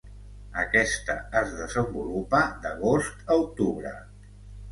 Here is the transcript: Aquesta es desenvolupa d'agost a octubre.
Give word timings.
Aquesta 0.61 1.15
es 1.41 1.51
desenvolupa 1.57 2.41
d'agost 2.63 3.23
a 3.35 3.39
octubre. 3.45 3.93